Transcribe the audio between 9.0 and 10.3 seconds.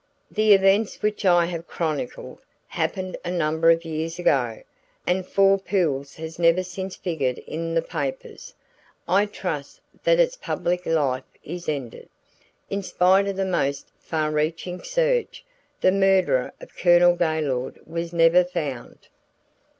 I trust that